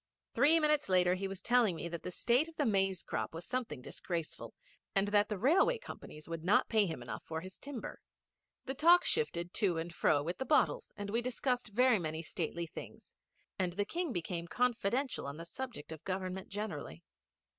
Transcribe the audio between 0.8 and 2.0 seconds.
later he was telling me